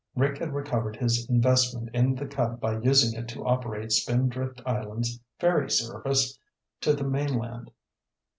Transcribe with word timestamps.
Rick 0.15 0.39
had 0.39 0.55
recovered 0.55 0.95
his 0.95 1.29
investment 1.29 1.91
in 1.93 2.15
the 2.15 2.25
Cub 2.25 2.59
by 2.59 2.79
using 2.79 3.13
it 3.13 3.27
to 3.27 3.45
operate 3.45 3.91
Spindrift 3.91 4.59
Island's 4.65 5.19
ferry 5.37 5.69
service 5.69 6.39
to 6.79 6.93
the 6.93 7.03
mainland. 7.03 7.69